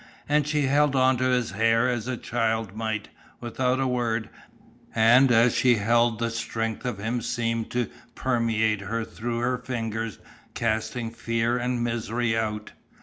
And 0.27 0.47
she 0.47 0.63
held 0.63 0.95
on 0.95 1.17
to 1.17 1.25
his 1.25 1.51
hair 1.51 1.87
as 1.87 2.07
a 2.07 2.17
child 2.17 2.75
might, 2.75 3.09
without 3.39 3.79
a 3.79 3.85
word, 3.85 4.31
and 4.95 5.31
as 5.31 5.53
she 5.53 5.75
held 5.75 6.17
the 6.17 6.31
strength 6.31 6.85
of 6.85 6.97
him 6.97 7.21
seemed 7.21 7.69
to 7.69 7.87
permeate 8.15 8.81
her 8.81 9.05
through 9.05 9.41
her 9.41 9.59
fingers 9.59 10.17
casting 10.55 11.11
fear 11.11 11.55
and 11.55 11.83
misery 11.83 12.35
out. 12.35 12.71